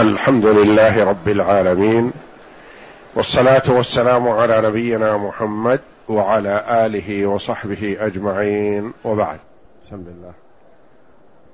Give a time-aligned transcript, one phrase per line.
[0.00, 2.12] الحمد لله رب العالمين
[3.14, 9.38] والصلاة والسلام على نبينا محمد وعلى آله وصحبه أجمعين وبعد.
[9.86, 10.32] بسم الله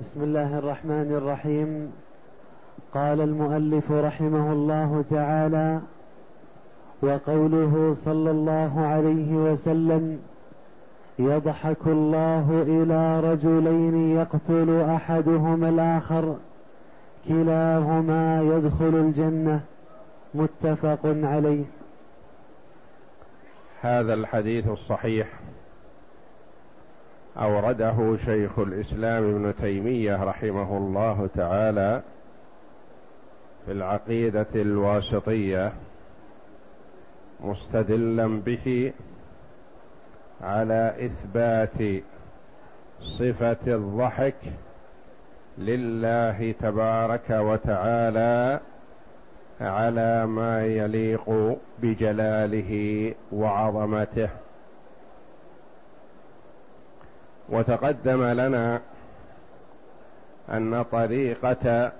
[0.00, 1.92] بسم الله الرحمن الرحيم.
[2.94, 5.80] قال المؤلف رحمه الله تعالى
[7.02, 10.18] وقوله صلى الله عليه وسلم
[11.18, 16.36] يضحك الله إلى رجلين يقتل أحدهما الآخر.
[17.28, 19.60] كلاهما يدخل الجنة
[20.34, 21.64] متفق عليه.
[23.80, 25.28] هذا الحديث الصحيح
[27.38, 32.02] أورده شيخ الإسلام ابن تيمية رحمه الله تعالى
[33.66, 35.72] في العقيدة الواسطية
[37.40, 38.92] مستدلا به
[40.40, 42.02] على إثبات
[43.18, 44.34] صفة الضحك
[45.58, 48.60] لله تبارك وتعالى
[49.60, 54.28] على ما يليق بجلاله وعظمته.
[57.48, 58.80] وتقدم لنا
[60.50, 61.92] أن طريقة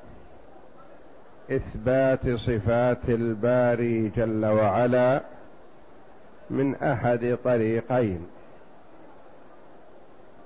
[1.51, 5.23] إثبات صفات الباري جل وعلا
[6.51, 8.27] من أحد طريقين.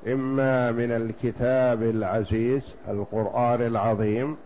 [0.06, 4.36] إما من الكتاب العزيز القرآن العظيم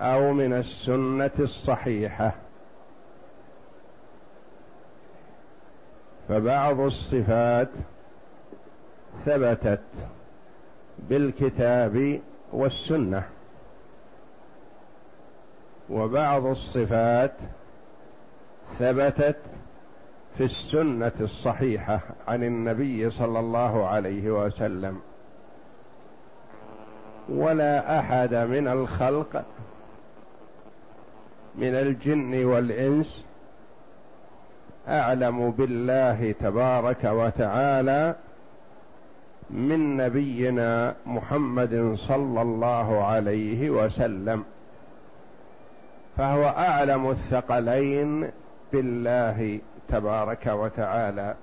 [0.00, 2.32] أو من السنة الصحيحة.
[6.28, 7.68] فبعض الصفات
[9.24, 9.80] ثبتت
[10.98, 12.20] بالكتاب
[12.52, 13.22] والسنة.
[15.90, 17.32] وبعض الصفات
[18.78, 19.36] ثبتت
[20.38, 25.00] في السنة الصحيحة عن النبي صلى الله عليه وسلم.
[27.28, 29.44] ولا أحد من الخلق
[31.54, 33.24] من الجن والإنس
[34.88, 38.14] أعلم بالله تبارك وتعالى
[39.50, 44.44] من نبينا محمد صلى الله عليه وسلم.
[46.16, 48.30] فهو أعلم الثقلين
[48.72, 51.34] بالله تبارك وتعالى.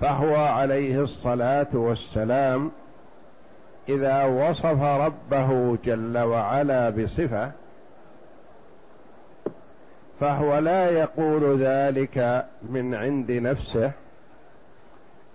[0.00, 2.70] فهو عليه الصلاة والسلام
[3.88, 7.50] إذا وصف ربه جل وعلا بصفة
[10.20, 13.92] فهو لا يقول ذلك من عند نفسه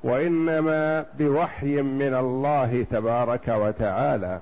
[0.03, 4.39] وإنما بوحي من الله تبارك وتعالى.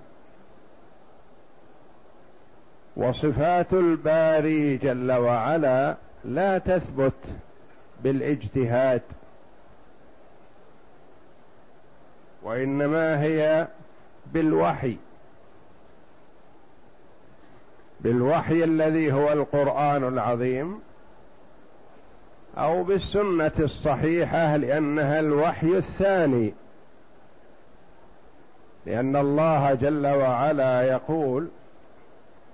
[2.98, 5.96] وصفات الباري جل وعلا
[6.26, 7.14] لا تثبت
[8.04, 9.02] بالاجتهاد.
[12.44, 13.68] وإنما هي
[14.34, 14.98] بالوحي.
[18.00, 20.80] بالوحي الذي هو القرآن العظيم
[22.58, 26.54] أو بالسنة الصحيحة لأنها الوحي الثاني.
[28.86, 31.48] لأن الله جل وعلا يقول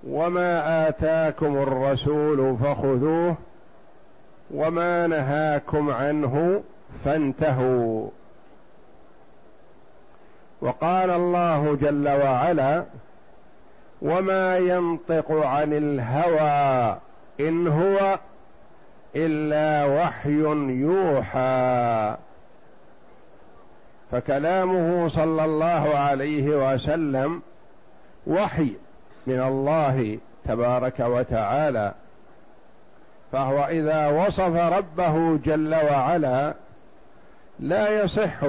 [0.06, 3.36] وما آتاكم الرسول فخذوه
[4.54, 6.62] وما نهاكم عنه
[7.04, 8.08] فانتهوا.
[10.60, 12.84] وقال الله جل وعلا
[14.02, 16.98] وما ينطق عن الهوى
[17.40, 18.18] إن هو
[19.16, 20.42] إلا وحي
[20.80, 22.16] يوحى.
[24.12, 27.42] فكلامه صلى الله عليه وسلم
[28.26, 28.72] وحي
[29.26, 31.94] من الله تبارك وتعالى.
[33.32, 36.54] فهو إذا وصف ربه جل وعلا
[37.60, 38.44] لا يصح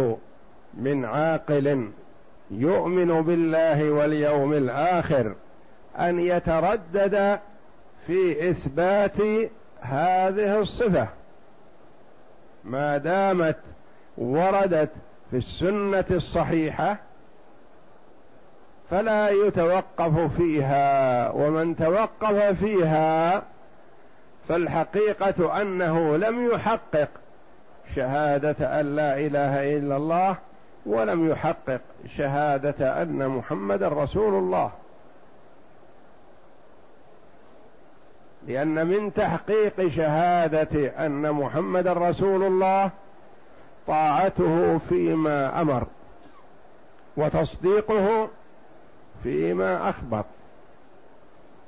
[0.73, 1.91] من عاقل
[2.51, 5.35] يؤمن بالله واليوم الآخر
[5.99, 7.39] أن يتردد
[8.07, 9.21] في إثبات
[9.81, 11.07] هذه الصفة.
[12.63, 13.57] ما دامت
[14.17, 14.89] وردت
[15.31, 16.97] في السنة الصحيحة
[18.89, 23.43] فلا يتوقف فيها ومن توقف فيها
[24.47, 27.09] فالحقيقة أنه لم يحقق
[27.95, 30.37] شهادة أن لا إله إلا الله
[30.85, 31.81] ولم يحقق
[32.17, 34.71] شهادة أن محمدا رسول الله.
[38.47, 42.91] لأن من تحقيق شهادة أن محمدا رسول الله
[43.87, 45.87] طاعته فيما أمر
[47.17, 48.29] وتصديقه
[49.23, 50.23] فيما أخبر.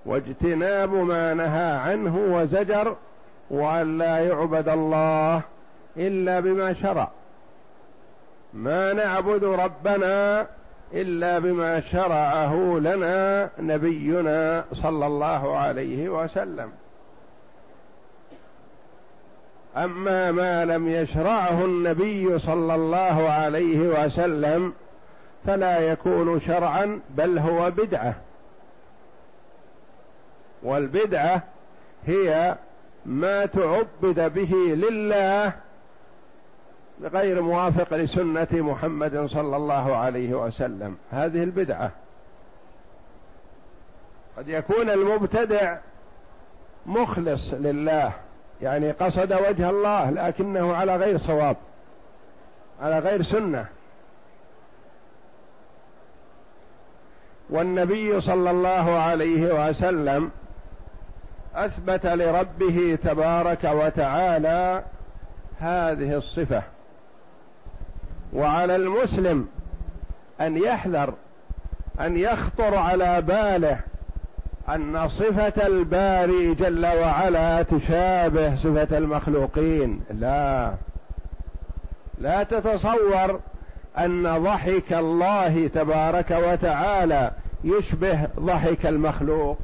[0.05, 2.95] واجتناب ما نهى عنه وزجر
[3.49, 5.41] وأن لا يعبد الله
[5.97, 7.11] إلا بما شرع.
[8.53, 10.47] ما نعبد ربنا
[10.93, 16.71] إلا بما شرعه لنا نبينا صلى الله عليه وسلم.
[19.77, 24.73] أما ما لم يشرعه النبي صلى الله عليه وسلم
[25.45, 28.15] فلا يكون شرعا بل هو بدعة.
[30.63, 31.43] والبدعة
[32.05, 32.55] هي
[33.05, 35.53] ما تعبد به لله
[37.03, 40.97] غير موافق لسنة محمد صلى الله عليه وسلم.
[41.11, 41.91] هذه البدعة.
[44.37, 45.77] قد يكون المبتدع
[46.85, 48.13] مخلص لله
[48.61, 51.57] يعني قصد وجه الله لكنه على غير صواب
[52.81, 53.65] على غير سنة.
[57.49, 60.31] والنبي صلى الله عليه وسلم
[61.55, 64.83] أثبت لربه تبارك وتعالى
[65.59, 66.63] هذه الصفة.
[68.33, 69.47] وعلى المسلم
[70.41, 71.13] أن يحذر
[71.99, 73.79] أن يخطر على باله
[74.69, 80.01] أن صفة الباري جل وعلا تشابه صفة المخلوقين.
[80.11, 80.73] لا
[82.17, 83.39] لا تتصور
[83.97, 87.31] أن ضحك الله تبارك وتعالى
[87.63, 89.57] يشبه ضحك المخلوق.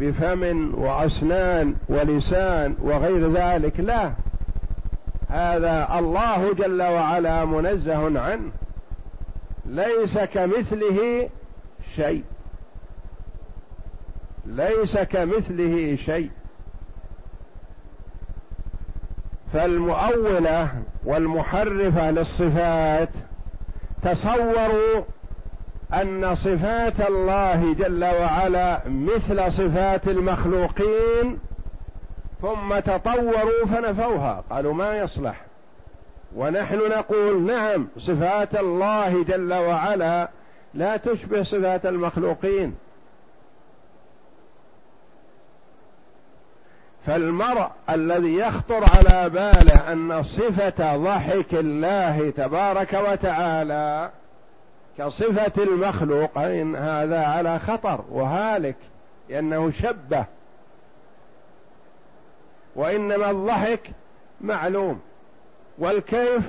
[0.00, 4.12] بفم وأسنان ولسان وغير ذلك لا.
[5.28, 8.50] هذا الله جل وعلا منزه عنه.
[9.66, 11.28] ليس كمثله
[11.96, 12.24] شيء.
[14.46, 16.30] ليس كمثله شيء.
[19.52, 20.68] فالمؤوله
[21.04, 23.08] والمحرفة للصفات
[24.02, 25.02] تصوروا
[25.94, 31.38] أن صفات الله جل وعلا مثل صفات المخلوقين
[32.42, 34.44] ثم تطوروا فنفوها.
[34.50, 35.40] قالوا ما يصلح.
[36.36, 40.28] ونحن نقول نعم صفات الله جل وعلا
[40.74, 42.74] لا تشبه صفات المخلوقين.
[47.06, 54.10] فالمرء الذي يخطر على باله أن صفة ضحك الله تبارك وتعالى
[54.98, 58.76] كصفة المخلوق إن هذا على خطر وهالك
[59.28, 60.24] لأنه شبه.
[62.76, 63.90] وإنما الضحك
[64.40, 65.00] معلوم
[65.78, 66.42] والكيف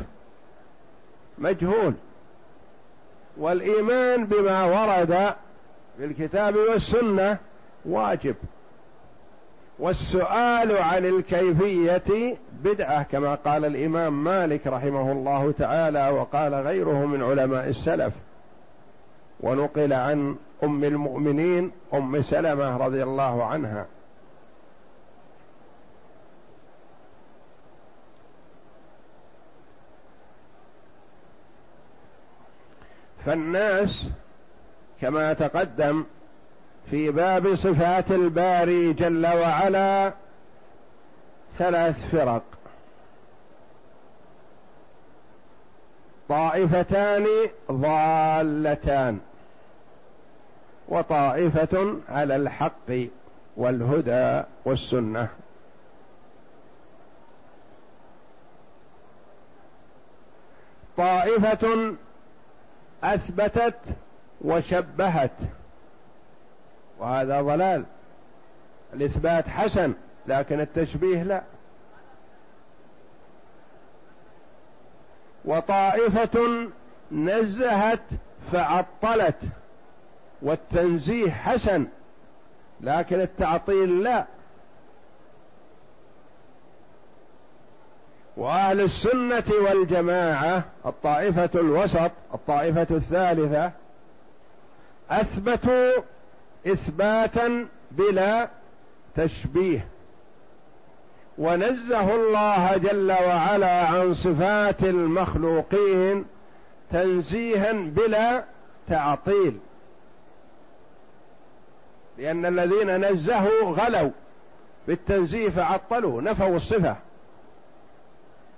[1.38, 1.93] مجهول.
[3.38, 5.33] والإيمان بما ورد
[5.97, 7.37] في الكتاب والسنة
[7.85, 8.35] واجب.
[9.79, 17.67] والسؤال عن الكيفية بدعة كما قال الإمام مالك رحمه الله تعالى وقال غيره من علماء
[17.69, 18.13] السلف.
[19.41, 23.85] ونقل عن أم المؤمنين أم سلمة رضي الله عنها.
[33.25, 34.09] فالناس
[35.01, 36.05] كما تقدم
[36.89, 40.13] في باب صفات الباري جل وعلا
[41.57, 42.44] ثلاث فرق.
[46.29, 47.27] طائفتان
[47.71, 49.19] ضالتان.
[50.88, 52.92] وطائفة على الحق
[53.57, 55.30] والهدى والسنة.
[60.98, 61.94] طائفة
[63.04, 63.80] أثبتت
[64.42, 65.31] وشبهت
[67.00, 67.86] وهذا ضلال.
[68.94, 69.94] الإثبات حسن
[70.28, 71.42] لكن التشبيه لا.
[75.45, 76.68] وطائفة
[77.11, 78.04] نزهت
[78.52, 79.35] فعطلت.
[80.42, 81.88] والتنزيه حسن
[82.81, 84.26] لكن التعطيل لا.
[88.38, 93.71] وأهل السنة والجماعة الطائفة الوسط الطائفة الثالثة
[95.10, 95.92] أثبتوا
[96.68, 98.50] إثباتا بلا
[99.16, 99.88] تشبيه.
[101.38, 106.26] ونزه الله جل وعلا عن صفات المخلوقين
[106.92, 108.44] تنزيها بلا
[108.88, 109.60] تعطيل.
[112.21, 114.11] لأن الذين نزهوا غلوا
[114.87, 116.95] بالتنزيه فعطلوا نفوا الصفة.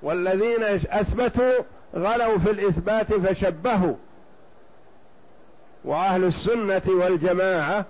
[0.01, 1.53] والذين أثبتوا
[1.95, 3.95] غلوا في الإثبات فشبهوا.
[5.85, 7.85] وأهل السنة والجماعة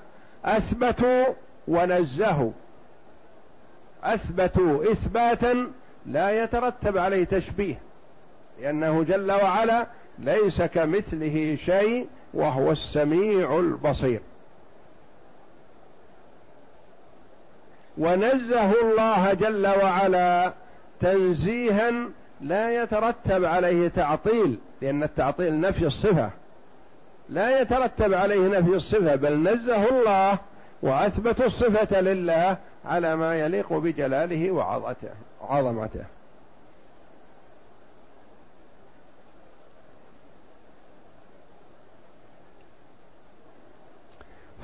[0.46, 1.26] أثبتوا
[1.68, 2.52] ونزهوا.
[4.04, 5.72] أثبتوا إثباتا
[6.06, 7.80] لا يترتب عليه تشبيه
[8.62, 9.88] لأنه جل وعلا
[10.20, 14.22] ليس كمثله شيء وهو السميع البصير.
[17.98, 20.54] ونزهوا الله جل وعلا
[21.00, 21.92] تنزيها
[22.42, 26.30] لا يترتب عليه تعطيل لأن التعطيل نفي الصفة.
[27.30, 30.40] لا يترتب عليه نفي الصفة بل نزه الله
[30.82, 35.10] وأثبتوا الصفة لله على ما يليق بجلاله وعظمته
[35.42, 36.04] عظمته.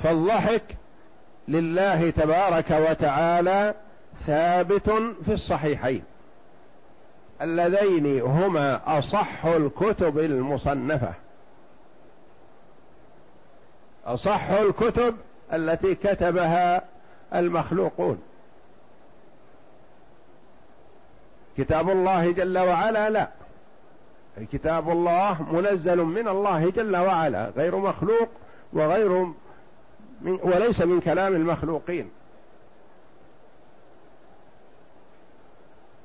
[0.04, 0.64] فالضحك
[1.50, 3.74] لله تبارك وتعالى
[4.26, 4.90] ثابت
[5.26, 6.04] في الصحيحين.
[7.42, 11.14] اللذين هما أصح الكتب المصنفة.
[14.06, 15.16] أصح الكتب
[15.54, 16.82] التي كتبها
[17.36, 18.22] المخلوقون.
[21.58, 23.30] كتاب الله جل وعلا لا.
[24.52, 28.30] كتاب الله منزل من الله جل وعلا غير مخلوق
[28.74, 29.34] وغير
[30.26, 32.10] وليس من كلام المخلوقين.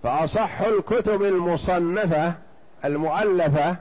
[0.02, 2.34] فأصح الكتب المصنفة
[2.84, 3.76] المؤلفة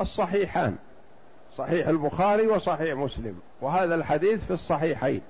[0.00, 0.76] الصحيحان.
[1.56, 3.40] صحيح البخاري وصحيح مسلم.
[3.60, 5.20] وهذا الحديث في الصحيحين.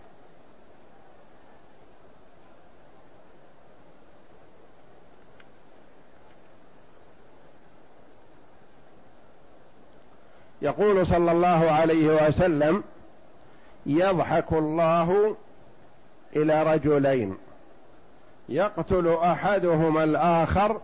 [10.62, 12.84] يقول صلى الله عليه وسلم
[13.86, 15.36] يضحك الله
[16.36, 17.36] إلى رجلين.
[18.48, 20.80] يقتل أحدهما الآخر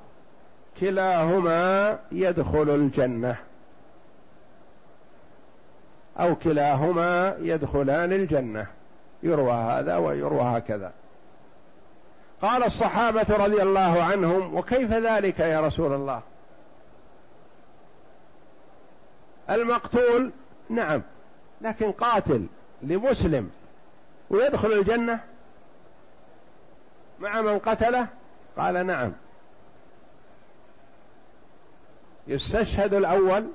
[0.81, 3.37] كلاهما يدخل الجنة.
[6.21, 8.67] أو كلاهما يدخلان الجنة.
[9.23, 10.93] يروى هذا ويروى هكذا.
[12.43, 16.23] قال الصحابة رضي الله عنهم وكيف ذلك يا رسول الله؟
[19.51, 20.31] المقتول
[20.71, 21.03] نعم
[21.61, 22.47] لكن قاتل.
[22.83, 23.51] لمسلم
[24.31, 25.21] ويدخل الجنة
[27.21, 28.09] مع من قتله؟
[28.57, 29.13] قال نعم.
[32.27, 33.47] يستشهد الأول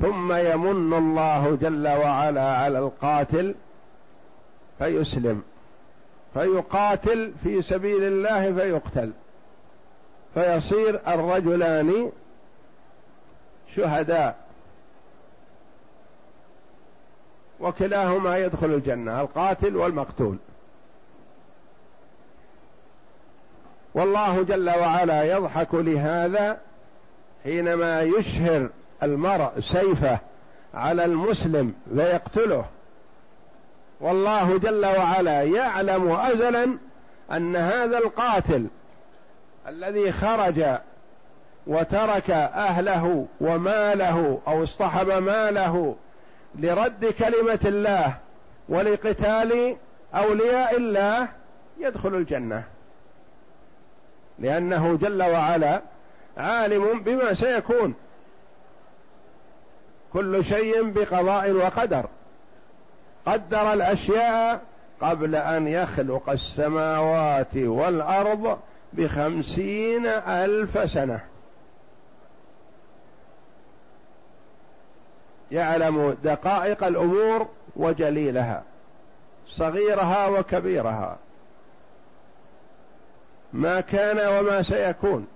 [0.00, 3.54] ثم يمن الله جل وعلا على القاتل
[4.78, 5.42] فيسلم
[6.34, 9.12] فيقاتل في سبيل الله فيقتل
[10.34, 12.12] فيصير الرجلان
[13.76, 14.47] شهداء.
[17.60, 20.36] وكلاهما يدخل الجنة القاتل والمقتول.
[23.94, 26.58] والله جل وعلا يضحك لهذا
[27.44, 28.68] حينما يشهر
[29.02, 30.18] المرء سيفه
[30.74, 32.64] على المسلم فيقتله
[34.00, 36.78] والله جل وعلا يعلم ازلا
[37.32, 38.66] أن هذا القاتل
[39.68, 40.64] الذي خرج
[41.66, 45.96] وترك أهله وماله أو اصطحب ماله
[46.58, 48.16] لرد كلمة الله
[48.68, 49.76] ولقتال
[50.14, 51.28] أولياء الله
[51.78, 52.64] يدخل الجنة.
[54.38, 55.82] لأنه جل وعلا
[56.36, 57.94] عالم بما سيكون.
[60.12, 62.06] كل شيء بقضاء وقدر.
[63.26, 64.60] قدر الأشياء
[65.00, 68.58] قبل أن يخلق السماوات والأرض
[68.92, 71.20] بخمسين ألف سنة.
[75.52, 78.62] يعلم دقائق الأمور وجليلها
[79.48, 81.18] صغيرها وكبيرها
[83.52, 85.26] ما كان وما سيكون.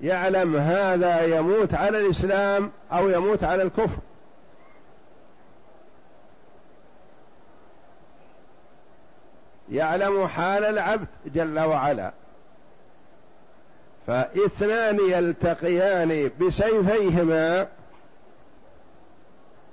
[0.00, 3.98] يعلم هذا يموت على الإسلام أو يموت على الكفر.
[9.70, 12.12] يعلم حال العبد جل وعلا.
[14.06, 17.68] فاثنان يلتقيان بسيفيهما.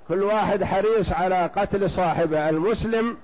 [0.08, 3.16] كل واحد حريص على قتل صاحبه المسلم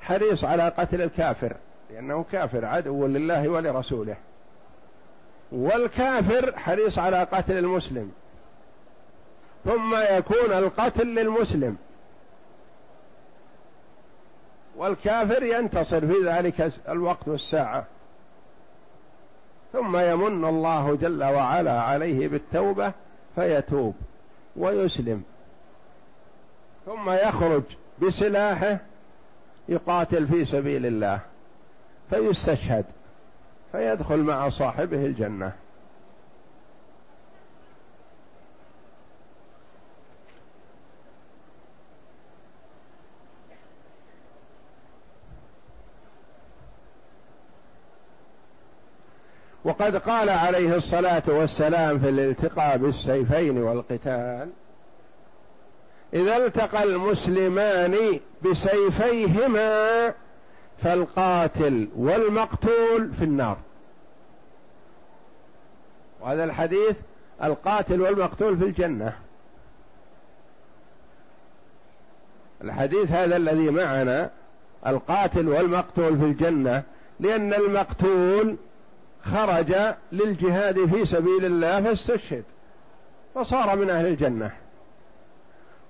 [0.00, 1.56] حريص على قتل الكافر
[1.90, 4.16] لأنه كافر عدو لله ولرسوله.
[5.52, 8.12] والكافر حريص على قتل المسلم.
[9.64, 11.76] ثم يكون القتل للمسلم.
[14.76, 17.86] والكافر ينتصر في ذلك الوقت والساعة.
[19.72, 22.92] ثم يمن الله جل وعلا عليه بالتوبة
[23.34, 23.94] فيتوب
[24.56, 25.22] ويسلم.
[26.86, 27.62] ثم يخرج
[28.02, 28.78] بسلاحه
[29.68, 31.20] يقاتل في سبيل الله
[32.10, 32.84] فيستشهد
[33.72, 35.52] فيدخل مع صاحبه الجنة.
[49.68, 54.50] وقد قال عليه الصلاة والسلام في الالتقاء بالسيفين والقتال
[56.14, 60.14] إذا التقى المسلمان بسيفيهما
[60.82, 63.56] فالقاتل والمقتول في النار.
[66.20, 66.96] وهذا الحديث
[67.44, 69.12] القاتل والمقتول في الجنة.
[72.64, 74.30] الحديث هذا الذي معنا
[74.86, 76.82] القاتل والمقتول في الجنة
[77.20, 78.56] لأن المقتول
[79.22, 79.74] خرج
[80.12, 82.44] للجهاد في سبيل الله فاستشهد
[83.34, 84.50] فصار من أهل الجنة.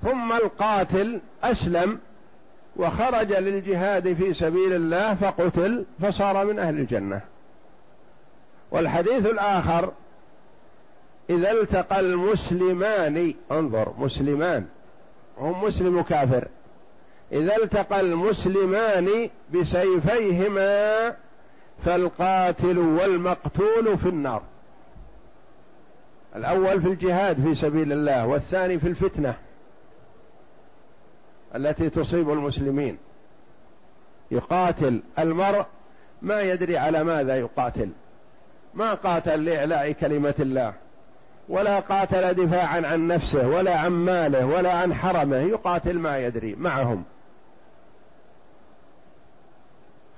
[0.03, 1.99] ثم القاتل أسلم
[2.77, 7.21] وخرج للجهاد في سبيل الله فقتل فصار من أهل الجنة.
[8.71, 9.93] والحديث الآخر
[11.31, 14.67] إذا التقى المسلمان انظر مسلمان
[15.39, 16.49] هم مسلم وكافر
[17.33, 21.17] إذا التقى المسلمان بسيفيهما
[21.85, 24.43] فالقاتل والمقتول في النار.
[26.37, 29.35] الأول في الجهاد في سبيل الله والثاني في الفتنة
[31.55, 32.99] التي تصيب المسلمين.
[34.31, 35.67] يقاتل المرء
[36.23, 37.91] ما يدري على ماذا يقاتل.
[38.75, 40.75] ما قاتل لإعلاء كلمة الله
[41.49, 45.37] ولا قاتل دفاعا عن نفسه ولا عن ماله ولا عن حرمه.
[45.37, 47.05] يقاتل ما يدري معهم.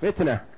[0.01, 0.50] فتنة.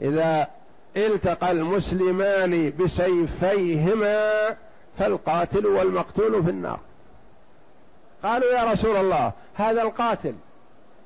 [0.00, 0.48] إذا
[0.96, 4.56] التقى المسلمان بسيفيهما
[4.98, 6.80] فالقاتل والمقتول في النار.
[8.22, 10.34] قالوا يا رسول الله هذا القاتل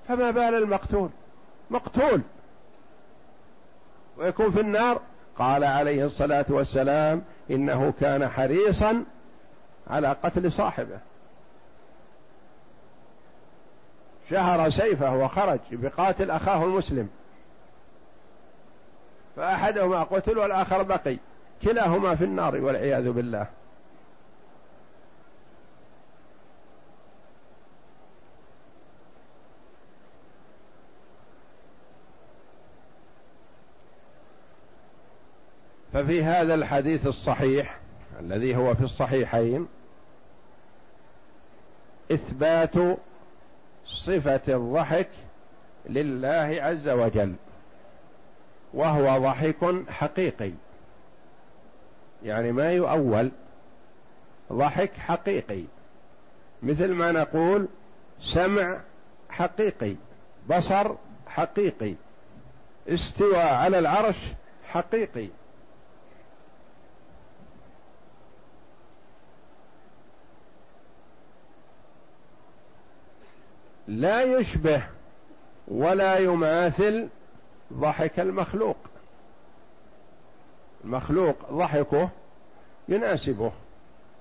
[0.09, 1.11] فما بال المقتول؟
[1.71, 2.21] مقتول.
[4.17, 5.01] ويكون في النار؟
[5.39, 9.05] قال عليه الصلاة والسلام إنه كان حريصا
[9.91, 10.99] على قتل صاحبه.
[14.31, 17.09] شهر سيفه وخرج بقاتل أخاه المسلم.
[19.39, 21.19] فأحدهما قتل والآخر بقي.
[21.63, 23.47] كلاهما في النار والعياذ بالله.
[35.93, 37.79] ففي هذا الحديث الصحيح
[38.21, 39.69] الذي هو في الصحيحين
[42.13, 42.75] إثبات
[43.87, 45.09] صفة الضحك
[45.87, 47.35] لله عز وجل.
[48.75, 50.53] وهو ضحك حقيقي.
[52.23, 53.33] يعني ما يؤول
[54.53, 55.65] ضحك حقيقي.
[56.63, 57.69] مثل ما نقول
[58.21, 58.81] سمع
[59.31, 59.97] حقيقي
[60.51, 60.95] بصر
[61.27, 61.95] حقيقي
[62.89, 64.17] استوى على العرش
[64.69, 65.29] حقيقي.
[73.89, 74.83] لا يشبه
[75.69, 77.09] ولا يماثل
[77.73, 78.77] ضحك المخلوق.
[80.85, 82.11] المخلوق ضحكه
[82.89, 83.53] يناسبه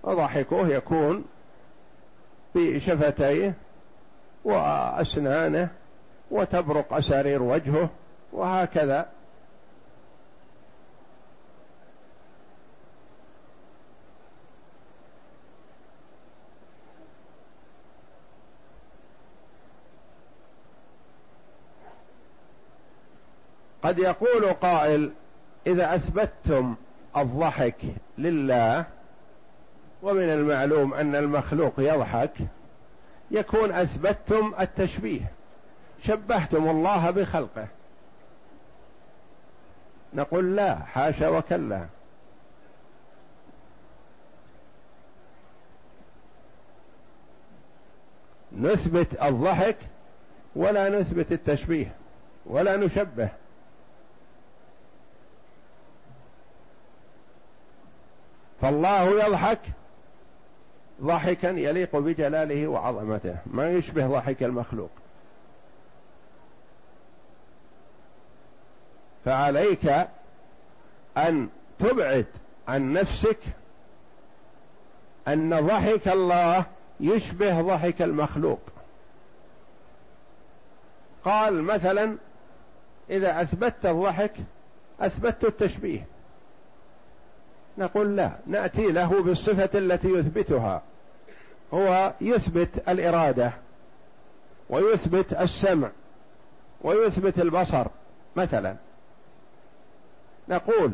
[0.03, 1.25] وضحكه يكون
[2.55, 3.53] بشفتيه
[4.45, 5.69] وأسنانه
[6.31, 7.89] وتبرق أسارير وجهه
[8.33, 9.09] وهكذا.
[23.87, 25.11] قد يقول قائل
[25.67, 26.75] إذا أثبتتم
[27.17, 27.75] الضحك
[28.17, 28.85] لله
[30.01, 32.33] ومن المعلوم أن المخلوق يضحك
[33.31, 35.31] يكون أثبتتم التشبيه
[36.03, 37.67] شبهتم الله بخلقه.
[40.13, 41.85] نقول لا حاشا وكلا.
[48.57, 49.77] نثبت الضحك
[50.55, 51.91] ولا نثبت التشبيه
[52.45, 53.29] ولا نشبه.
[58.61, 59.59] فالله يضحك
[61.01, 63.35] ضحكا يليق بجلاله وعظمته.
[63.45, 64.89] ما يشبه ضحك المخلوق.
[69.25, 70.07] فعليك
[71.17, 72.25] أن تبعد
[72.67, 73.39] عن نفسك
[75.27, 76.65] أن ضحك الله
[76.99, 78.59] يشبه ضحك المخلوق.
[81.25, 82.17] قال مثلا
[83.09, 84.33] إذا أثبتت الضحك
[84.99, 86.07] أثبتت التشبيه.
[87.77, 90.81] نقول لا نأتي له بالصفة التي يثبتها
[91.73, 93.51] هو يثبت الإرادة
[94.69, 95.89] ويثبت السمع
[96.81, 97.87] ويثبت البصر
[98.35, 98.75] مثلا
[100.49, 100.91] نقول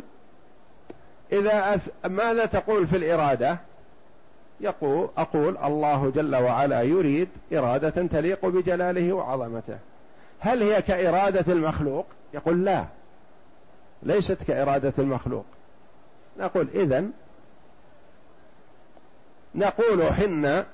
[1.31, 1.89] إذا أث...
[2.05, 3.57] ماذا تقول في الإرادة؟
[4.61, 9.77] يقول أقول الله جل وعلا يريد إرادة تليق بجلاله وعظمته.
[10.39, 12.85] هل هي كإرادة المخلوق؟ يقول لا
[14.03, 15.45] ليست كإرادة المخلوق.
[16.39, 17.05] نقول إذا
[19.55, 20.65] نقول حنا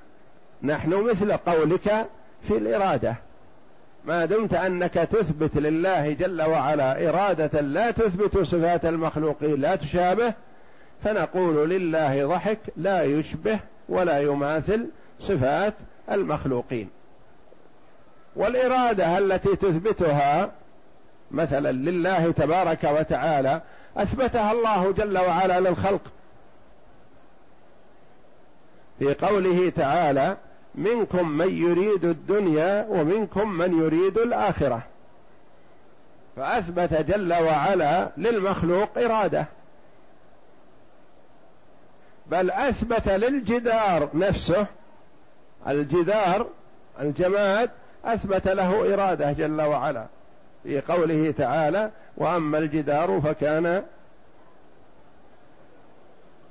[0.63, 2.07] نحن مثل قولك
[2.47, 3.15] في الإرادة.
[4.05, 10.33] ما دمت أنك تثبت لله جل وعلا إرادة لا تثبت صفات المخلوقين لا تشابه
[11.03, 15.73] فنقول لله ضحك لا يشبه ولا يماثل صفات
[16.11, 16.89] المخلوقين.
[18.35, 20.51] والإرادة التي تثبتها
[21.31, 23.61] مثلا لله تبارك وتعالى
[23.99, 26.01] أثبتها الله جل وعلا للخلق.
[28.99, 30.37] في قوله تعالى
[30.75, 34.81] منكم من يريد الدنيا ومنكم من يريد الآخرة.
[36.35, 39.45] فأثبت جل وعلا للمخلوق إرادة.
[42.27, 44.65] بل أثبت للجدار نفسه.
[45.67, 46.47] الجدار
[46.99, 47.69] الجماد
[48.05, 50.05] أثبت له إرادة جل وعلا.
[50.63, 53.83] في قوله تعالى وأما الجدار فكان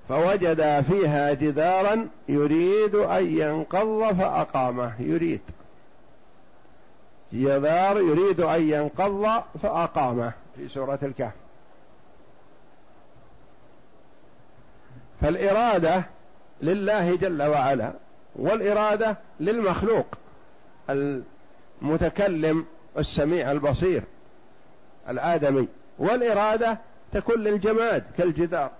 [0.09, 4.92] فوجد فيها جدارا يريد أن ينقض فأقامه.
[4.99, 5.40] يريد.
[7.33, 11.33] جدار يريد أن ينقض فأقامه في سورة الكهف.
[15.21, 16.05] فالإرادة
[16.62, 17.92] لله جل وعلا
[18.37, 20.07] والإرادة للمخلوق
[20.90, 22.66] المتكلم
[22.98, 24.03] السميع البصير
[25.09, 26.79] الآدمي والإرادة
[27.12, 28.70] تكون للجماد كالجدار.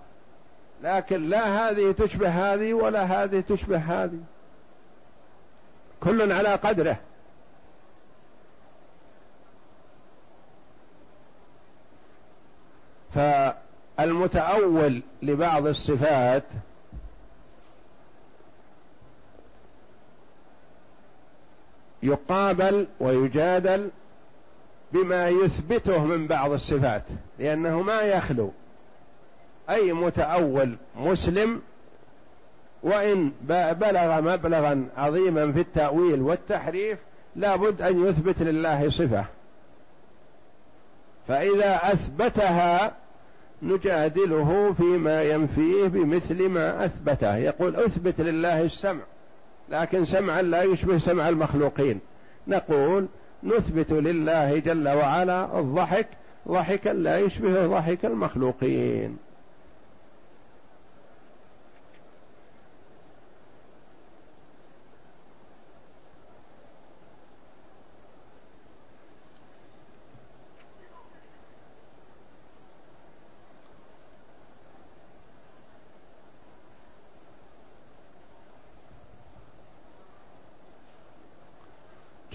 [0.83, 4.21] لكن لا هذه تشبه هذه ولا هذه تشبه هذه.
[6.01, 6.99] كل على قدره.
[13.15, 16.45] فالمتأول لبعض الصفات
[22.03, 23.91] يقابل ويجادل
[24.93, 27.03] بما يثبته من بعض الصفات
[27.39, 28.53] لأنه ما يخلو.
[29.71, 31.61] أي متأول مسلم
[32.83, 33.33] وإن
[33.73, 36.99] بلغ مبلغا عظيما في التأويل والتحريف
[37.37, 39.25] لابد أن يثبت لله صفة.
[41.29, 42.93] فإذا أثبتها
[43.63, 47.37] نجادله فيما ينفيه بمثل ما أثبته.
[47.37, 49.03] يقول أثبت لله السمع.
[49.71, 52.01] لكن سمعا لا يشبه سمع المخلوقين.
[52.49, 53.09] نقول
[53.45, 56.09] نثبت لله جل وعلا الضحك
[56.49, 59.17] ضحكا لا يشبه ضحك المخلوقين.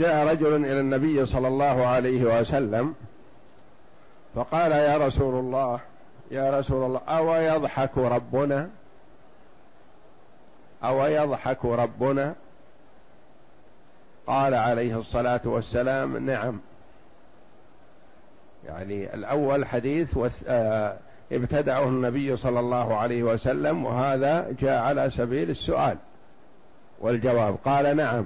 [0.04, 2.96] جاء رجل إلى النبي صلى الله عليه وسلم
[4.36, 5.80] فقال يا رسول الله
[6.32, 8.70] يا رسول الله أو يضحك ربنا؟
[10.84, 12.36] أو يضحك ربنا؟
[14.28, 16.60] قال عليه الصلاة والسلام نعم.
[18.66, 20.98] يعني الأول حديث آه،
[21.32, 25.98] ابتدعه النبي صلى الله عليه وسلم وهذا جاء على سبيل السؤال
[27.00, 27.56] والجواب.
[27.66, 28.26] قال نعم.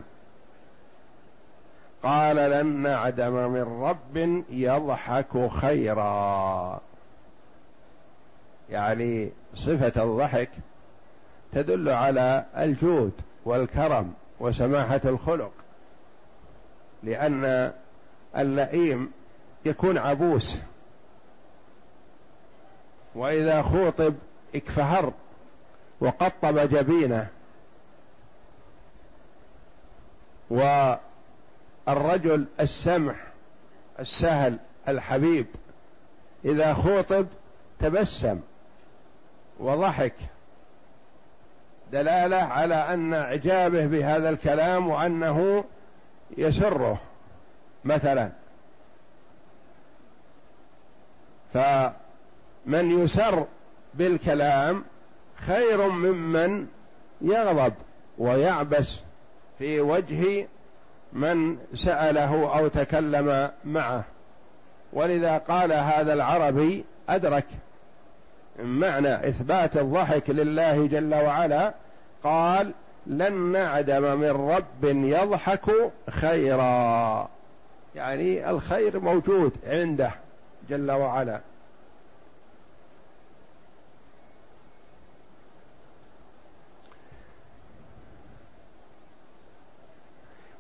[2.04, 6.82] قال لن نعدم من رب يضحك خيرا.
[8.70, 10.50] يعني صفة الضحك
[11.52, 13.12] تدل على الجود
[13.46, 15.52] والكرم وسماحة الخلق
[17.04, 17.72] لأن
[18.38, 19.12] اللئيم
[19.66, 20.60] يكون عبوس
[23.16, 24.16] وإذا خوطب
[24.56, 25.14] اكفهر
[26.02, 27.28] وقطب جبينه
[30.52, 30.94] و
[31.88, 33.15] الرجل السمح
[34.00, 35.45] السهل الحبيب.
[36.45, 37.28] إذا خوطب
[37.80, 38.39] تبسم
[39.60, 40.15] وضحك.
[41.91, 45.63] دلالة على أن إعجابه بهذا الكلام وأنه
[46.38, 47.02] يسره
[47.86, 48.32] مثلا.
[51.54, 53.45] فمن يسر
[53.93, 54.84] بالكلام
[55.36, 56.67] خير ممن
[57.21, 57.73] يغضب
[58.17, 59.00] ويعبس
[59.58, 60.47] في وجه
[61.13, 64.04] من سأله أو تكلم معه.
[64.93, 67.46] ولذا قال هذا العربي أدرك
[68.60, 71.74] معنى إثبات الضحك لله جل وعلا.
[72.24, 72.72] قال
[73.08, 75.72] لن نعدم من رب يضحك
[76.10, 77.30] خيرا.
[77.96, 80.12] يعني الخير موجود عنده
[80.70, 81.39] جل وعلا.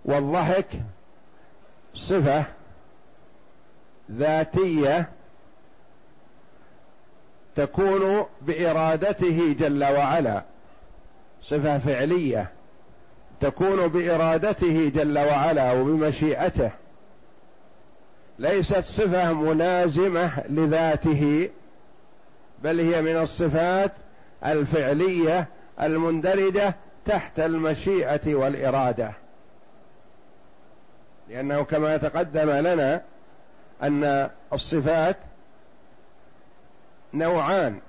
[0.07, 0.67] والضحك
[1.93, 2.45] صفة
[4.11, 5.09] ذاتية
[7.55, 10.43] تكون بإرادته جل وعلا.
[11.43, 12.51] صفة فعلية
[13.39, 16.71] تكون بإرادته جل وعلا وبمشيئته.
[18.39, 21.49] ليست صفة ملازمه لذاته
[22.63, 23.91] بل هي من الصفات
[24.45, 25.47] الفعلية
[25.81, 29.11] المندرجة تحت المشيئة والإرادة.
[31.29, 33.01] لأنه كما تقدم لنا
[33.83, 35.17] أن الصفات
[37.13, 37.79] نوعان.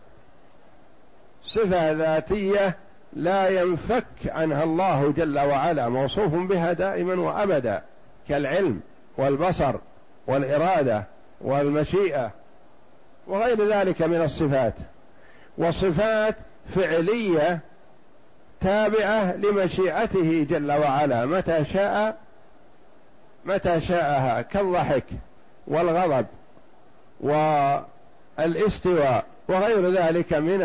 [1.44, 2.77] صفة ذاتية
[3.12, 7.83] لا ينفك عنها الله جل وعلا موصوف بها دائما وابدا
[8.29, 8.81] كالعلم
[9.16, 9.74] والبصر
[10.27, 11.05] والإرادة
[11.40, 12.31] والمشيئة
[13.27, 14.74] وغير ذلك من الصفات.
[15.59, 16.37] وصفات
[16.74, 17.61] فعلية
[18.61, 22.16] تابعة لمشيئته جل وعلا متى شاء
[23.49, 25.05] متى شاءها؟ كالضحك
[25.67, 26.27] والغضب
[27.21, 30.59] والاستواء وغير ذلك من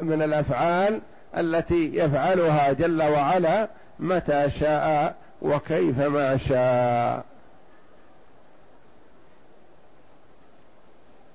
[0.00, 1.00] من الأفعال
[1.36, 7.24] التي يفعلها جل وعلا متى شاء وكيفما شاء.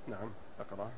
[0.07, 0.89] نعم أقرأ.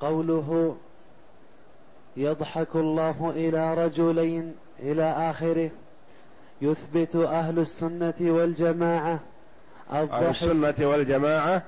[0.00, 0.76] قوله
[2.16, 5.70] يضحك الله إلى رجلين إلى آخره.
[6.62, 9.20] يثبت أهل السنة والجماعة.
[9.92, 11.62] أهل السنة والجماعة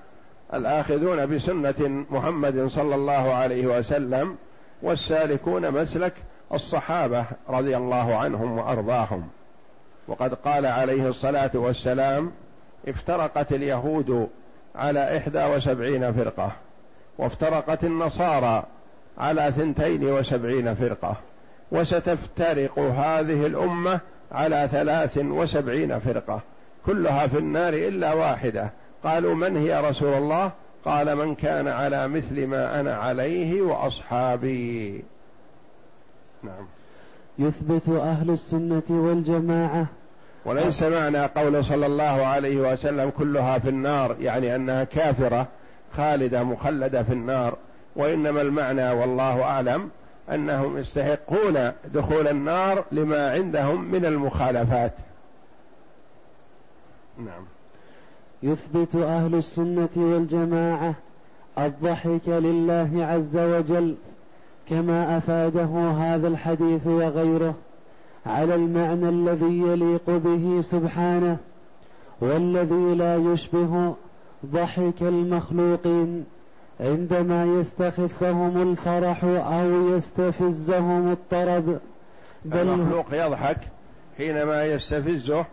[0.54, 4.36] الآخذون بسنة محمد صلى الله عليه وسلم
[4.82, 6.14] والسالكون مسلك
[6.52, 9.28] الصحابة رضي الله عنهم وأرضاهم.
[10.08, 12.32] وقد قال عليه الصلاة والسلام
[12.88, 14.28] افترقت اليهود
[14.74, 16.52] على إحدى وسبعين فرقة
[17.18, 18.64] وافترقت النصارى
[19.18, 21.16] على ثنتين وسبعين فرقة
[21.72, 24.00] وستفترق هذه الأمة
[24.32, 26.40] على ثلاث وسبعين فرقة
[26.86, 28.70] كلها في النار إلا واحدة.
[29.04, 30.52] قالوا من هي رسول الله؟
[30.84, 35.04] قال من كان على مثل ما أنا عليه وأصحابي.
[36.42, 36.66] نعم.
[37.38, 39.86] يثبت أهل السنة والجماعة.
[40.44, 45.46] وليس معنى قول صلى الله عليه وسلم كلها في النار يعني أنها كافرة
[45.96, 47.56] خالدة مخلدة في النار.
[47.96, 49.90] وإنما المعنى والله أعلم
[50.30, 54.92] أنهم يستحقون دخول النار لما عندهم من المخالفات.
[57.18, 57.44] نعم.
[58.42, 60.94] يثبت أهل السنة والجماعة
[61.58, 63.94] الضحك لله عز وجل
[64.68, 67.54] كما أفاده هذا الحديث وغيره
[68.26, 71.36] على المعنى الذي يليق به سبحانه
[72.20, 73.94] والذي لا يشبه
[74.46, 76.24] ضحك المخلوقين.
[76.80, 81.78] عندما يستخفهم الفرح أو يستفزهم الطرب.
[82.44, 83.58] بل المخلوق يضحك
[84.18, 85.44] حينما يستفزه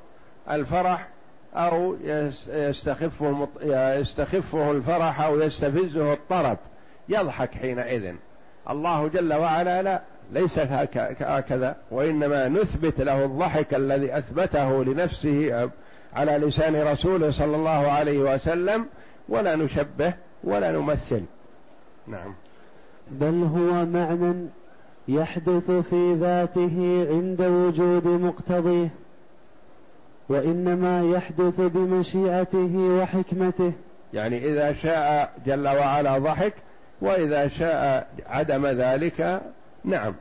[0.51, 1.07] الفرح
[1.53, 1.95] أو
[2.47, 3.47] يستخفه
[3.99, 6.57] يستخفه الفرح أو يستفزه الطرب.
[7.09, 8.15] يضحك حينئذ.
[8.69, 15.69] الله جل وعلا لا ليس هكذا وإنما نثبت له الضحك الذي أثبته لنفسه
[16.13, 18.85] على لسان رسوله صلى الله عليه وسلم
[19.29, 21.21] ولا نشبه ولا نمثل.
[22.07, 22.33] نعم.
[23.11, 24.47] بل هو معنى
[25.07, 28.89] يحدث في ذاته عند وجود مقتضيه
[30.29, 33.71] وإنما يحدث بمشيئته وحكمته.
[34.13, 36.53] يعني إذا شاء جل وعلا ضحك
[37.01, 39.41] وإذا شاء عدم ذلك
[39.83, 40.13] نعم.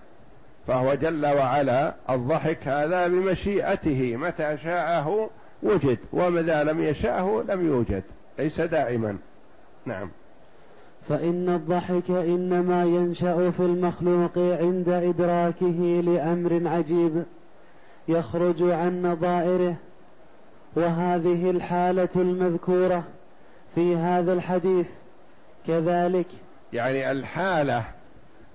[0.66, 5.30] فهو جل وعلا الضحك هذا بمشيئته متى شاءه
[5.62, 8.02] وجد ومتى لم يشاءه لم يوجد
[8.38, 9.18] ليس دائما.
[9.84, 10.10] نعم.
[11.08, 17.24] فإن الضحك إنما ينشأ في المخلوق عند إدراكه لأمر عجيب
[18.08, 19.74] يخرج عن نظائره
[20.76, 23.04] وهذه الحالة المذكورة
[23.74, 24.86] في هذا الحديث
[25.66, 26.26] كذلك.
[26.72, 27.84] يعني الحالة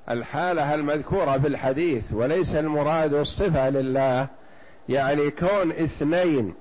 [0.10, 4.28] الحالة المذكورة في الحديث وليس المراد الصفة لله
[4.90, 6.54] يعني كون اثنين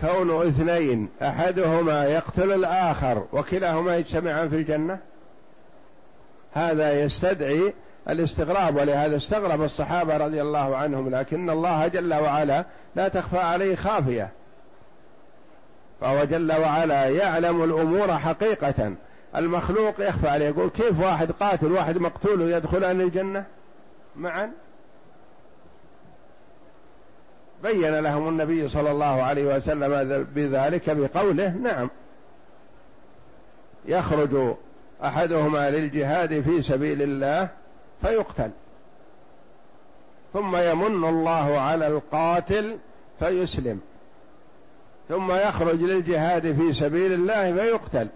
[0.00, 4.98] كون اثنين أحدهما يقتل الآخر وكلاهما يجتمعان في الجنة؟
[6.52, 7.74] هذا يستدعي
[8.08, 12.64] الاستغراب ولهذا استغرب الصحابة رضي الله عنهم لكن الله جل وعلا
[12.96, 14.30] لا تخفى عليه خافية.
[16.00, 18.92] فهو جل وعلا يعلم الأمور حقيقة.
[19.36, 23.44] المخلوق يخفى عليه يقول كيف واحد قاتل واحد مقتول يدخلان الجنة؟
[24.16, 24.50] معا؟
[27.62, 31.90] بين لهم النبي صلى الله عليه وسلم بذلك بقوله نعم.
[33.86, 34.54] يخرج
[35.04, 37.48] أحدهما للجهاد في سبيل الله
[38.02, 38.50] فيقتل.
[40.32, 42.78] ثم يمن الله على القاتل
[43.18, 43.80] فيسلم.
[45.08, 48.08] ثم يخرج للجهاد في سبيل الله فيقتل.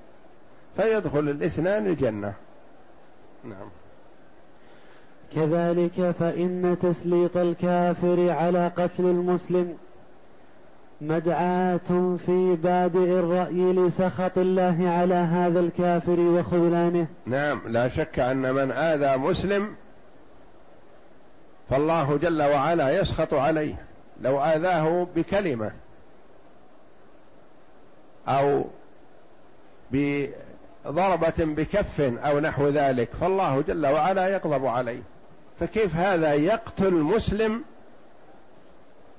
[0.77, 2.35] فيدخل الاثنان الجنة.
[3.45, 3.69] نعم.
[5.35, 9.77] كذلك فإن تسليط الكافر على قتل المسلم
[11.01, 17.07] مدعاة في بادئ الرأي لسخط الله على هذا الكافر وخذلانه.
[17.27, 19.75] نعم لا شك أن من آذى مسلم
[21.71, 23.75] فالله جل وعلا يسخط عليه.
[24.21, 25.71] لو آذاه بكلمة
[28.29, 28.65] أو
[29.91, 35.03] بضربة بكف أو نحو ذلك فالله جل وعلا يغضب عليه.
[35.61, 37.65] فكيف هذا يقتل مسلم؟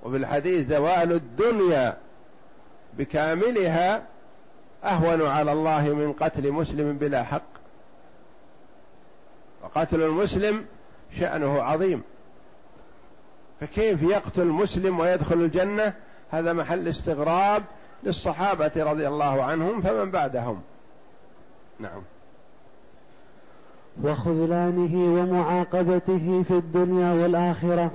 [0.04, 1.98] وفي الحديث زوال الدنيا
[2.98, 4.04] بكاملها
[4.84, 7.52] أهون على الله من قتل مسلم بلا حق.
[9.64, 10.66] وقتل المسلم
[11.20, 12.04] شأنه عظيم.
[13.60, 15.94] فكيف يقتل مسلم ويدخل الجنة؟
[16.32, 17.64] هذا محل استغراب
[18.04, 20.62] للصحابة رضي الله عنهم فمن بعدهم.
[21.80, 22.02] نعم.
[24.04, 27.92] وخذلانه ومعاقبته في الدنيا والآخرة.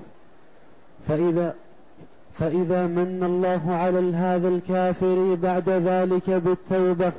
[1.09, 1.55] فإذا
[2.39, 7.13] فإذا من الله على هذا الكافر بعد ذلك بالتوبة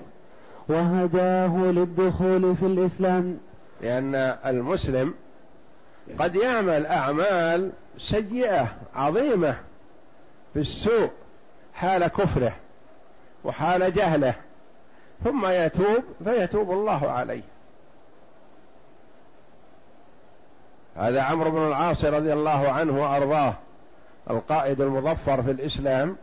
[0.70, 3.38] وهداه للدخول في الإسلام.
[3.82, 5.14] لأن المسلم
[6.20, 9.56] قد يعمل أعمال سيئة عظيمة
[10.54, 11.10] في السوء
[11.74, 12.56] حال كفره
[13.44, 14.34] وحال جهله
[15.24, 17.42] ثم يتوب فيتوب الله عليه.
[20.98, 23.54] هذا عمرو بن العاص رضي الله عنه وأرضاه
[24.30, 26.16] القائد المظفر في الإسلام.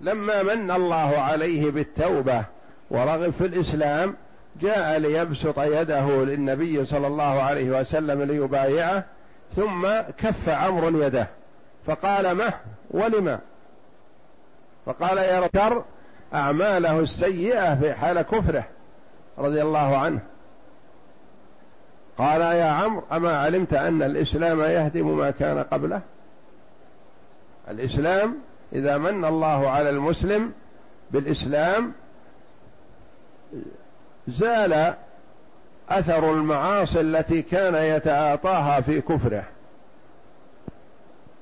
[0.00, 2.44] لما من الله عليه بالتوبة
[2.90, 4.16] ورغب في الإسلام
[4.60, 9.04] جاء ليبسط يده للنبي صلى الله عليه وسلم ليبايعه
[9.56, 11.26] ثم كف عمرو يده.
[11.86, 12.52] فقال مه
[12.90, 13.38] ولم؟
[14.86, 15.84] فقال يا رب
[16.34, 18.64] أعماله السيئة في حال كفره
[19.38, 20.20] رضي الله عنه.
[22.18, 26.00] قال يا عمرو أما علمت أن الإسلام يهدم ما كان قبله؟
[27.70, 28.38] الإسلام
[28.72, 30.52] إذا من الله على المسلم
[31.10, 31.92] بالإسلام
[34.28, 34.94] زال
[35.88, 39.44] أثر المعاصي التي كان يتعاطاها في كفره.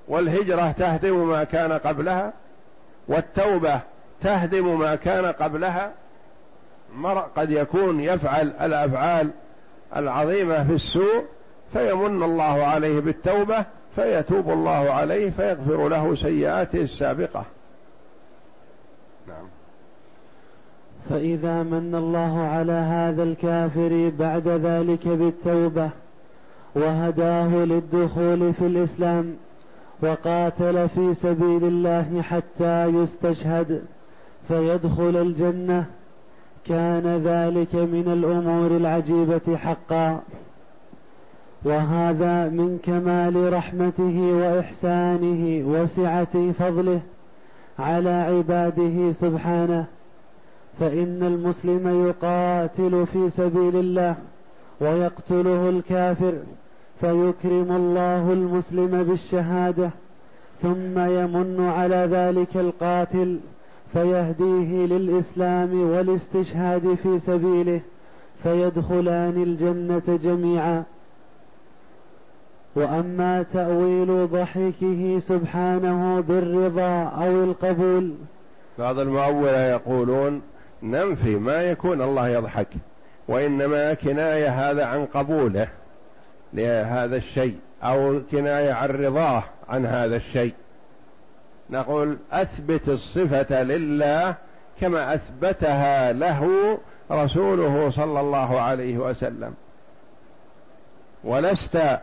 [0.09, 2.33] والهجرة تهدم ما كان قبلها
[3.09, 3.81] والتوبة
[4.23, 5.93] تهدم ما كان قبلها.
[6.93, 9.31] المرء قد يكون يفعل الأفعال
[9.97, 11.25] العظيمة في السوء
[11.73, 17.45] فيمن الله عليه بالتوبة فيتوب الله عليه فيغفر له سيئاته السابقة.
[19.29, 19.47] نعم.
[21.11, 25.91] فإذا من الله على هذا الكافر بعد ذلك بالتوبة
[26.75, 29.37] وهداه للدخول في الإسلام
[30.03, 33.83] وقاتل في سبيل الله حتى يستشهد
[34.49, 35.87] فيدخل الجنة.
[36.67, 40.23] كان ذلك من الأمور العجيبة حقا.
[41.65, 47.01] وهذا من كمال رحمته وإحسانه وسعة فضله
[47.79, 49.87] على عباده سبحانه.
[50.81, 54.15] فإن المسلم يقاتل في سبيل الله
[54.81, 56.35] ويقتله الكافر
[57.01, 59.91] فيكرم الله المسلم بالشهادة
[60.63, 63.39] ثم يمن على ذلك القاتل
[63.95, 67.81] فيهديه للإسلام والاستشهاد في سبيله
[68.43, 70.85] فيدخلان الجنة جميعا.
[72.77, 78.15] وأما تأويل ضحكه سبحانه بالرضا أو القبول.
[78.79, 80.43] بعض المؤولة يقولون
[80.83, 82.69] ننفي ما يكون الله يضحك
[83.29, 85.69] وإنما كناية هذا عن قبوله
[86.53, 90.55] لهذا الشيء أو كناية عن رضاه عن هذا الشيء.
[91.71, 94.35] نقول أثبت الصفة لله
[94.81, 96.79] كما أثبتها له
[97.11, 99.55] رسوله صلى الله عليه وسلم.
[101.25, 101.99] ولست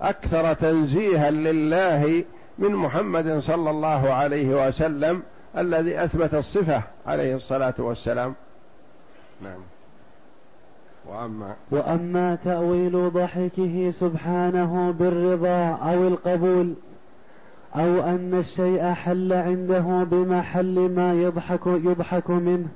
[0.00, 2.24] أكثر تنزيها لله
[2.58, 5.22] من محمد صلى الله عليه وسلم
[5.58, 8.34] الذي أثبت الصفة عليه الصلاة والسلام.
[9.42, 9.60] نعم.
[11.08, 16.74] وأما وأما تأويل ضحكه سبحانه بالرضا أو القبول
[17.74, 22.68] أو أن الشيء حل عنده بمحل ما يضحك يضحك منه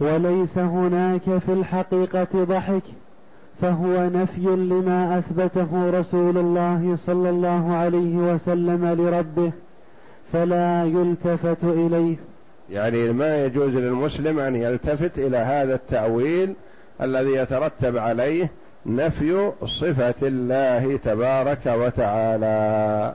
[0.00, 2.82] وليس هناك في الحقيقة ضحك
[3.60, 9.52] فهو نفي لما أثبته رسول الله صلى الله عليه وسلم لربه
[10.32, 12.16] فلا يلتفت إليه.
[12.70, 16.54] يعني ما يجوز للمسلم أن يلتفت إلى هذا التأويل
[17.02, 18.50] الذي يترتب عليه
[18.86, 19.50] نفي
[19.80, 23.14] صفة الله تبارك وتعالى.